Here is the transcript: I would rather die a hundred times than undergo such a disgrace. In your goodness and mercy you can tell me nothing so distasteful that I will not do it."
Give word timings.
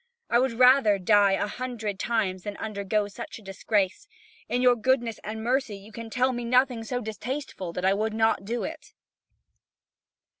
I 0.31 0.39
would 0.39 0.53
rather 0.53 0.97
die 0.97 1.33
a 1.33 1.45
hundred 1.45 1.99
times 1.99 2.41
than 2.41 2.57
undergo 2.57 3.07
such 3.07 3.37
a 3.37 3.41
disgrace. 3.43 4.07
In 4.49 4.63
your 4.63 4.75
goodness 4.75 5.19
and 5.23 5.43
mercy 5.43 5.77
you 5.77 5.91
can 5.91 6.09
tell 6.09 6.31
me 6.31 6.43
nothing 6.43 6.83
so 6.83 7.01
distasteful 7.01 7.71
that 7.73 7.85
I 7.85 7.93
will 7.93 8.09
not 8.09 8.43
do 8.43 8.63
it." 8.63 8.93